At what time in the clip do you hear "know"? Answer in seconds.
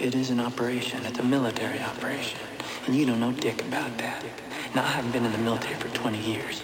3.20-3.32